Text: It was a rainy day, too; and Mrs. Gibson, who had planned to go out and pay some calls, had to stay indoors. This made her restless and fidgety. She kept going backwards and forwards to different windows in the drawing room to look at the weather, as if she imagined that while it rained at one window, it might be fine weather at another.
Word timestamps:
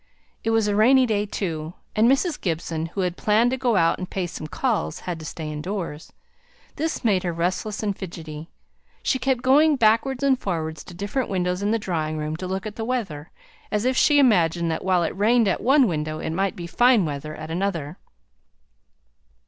It 0.43 0.49
was 0.49 0.67
a 0.67 0.75
rainy 0.75 1.05
day, 1.05 1.27
too; 1.27 1.75
and 1.95 2.09
Mrs. 2.09 2.41
Gibson, 2.41 2.87
who 2.87 3.01
had 3.01 3.17
planned 3.17 3.51
to 3.51 3.55
go 3.57 3.75
out 3.75 3.99
and 3.99 4.09
pay 4.09 4.25
some 4.25 4.47
calls, 4.47 5.01
had 5.01 5.19
to 5.19 5.25
stay 5.25 5.51
indoors. 5.51 6.11
This 6.77 7.05
made 7.05 7.21
her 7.21 7.31
restless 7.31 7.83
and 7.83 7.95
fidgety. 7.95 8.49
She 9.03 9.19
kept 9.19 9.43
going 9.43 9.75
backwards 9.75 10.23
and 10.23 10.39
forwards 10.39 10.83
to 10.85 10.95
different 10.95 11.29
windows 11.29 11.61
in 11.61 11.69
the 11.69 11.77
drawing 11.77 12.17
room 12.17 12.35
to 12.37 12.47
look 12.47 12.65
at 12.65 12.77
the 12.77 12.83
weather, 12.83 13.29
as 13.71 13.85
if 13.85 13.95
she 13.95 14.17
imagined 14.17 14.71
that 14.71 14.83
while 14.83 15.03
it 15.03 15.15
rained 15.15 15.47
at 15.47 15.61
one 15.61 15.87
window, 15.87 16.17
it 16.17 16.31
might 16.31 16.55
be 16.55 16.65
fine 16.65 17.05
weather 17.05 17.35
at 17.35 17.51
another. 17.51 17.99